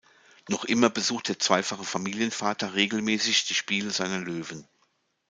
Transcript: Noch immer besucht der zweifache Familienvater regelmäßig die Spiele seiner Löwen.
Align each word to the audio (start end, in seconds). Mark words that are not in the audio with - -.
Noch 0.49 0.65
immer 0.65 0.89
besucht 0.89 1.27
der 1.27 1.37
zweifache 1.37 1.83
Familienvater 1.83 2.73
regelmäßig 2.73 3.45
die 3.45 3.53
Spiele 3.53 3.91
seiner 3.91 4.17
Löwen. 4.17 4.67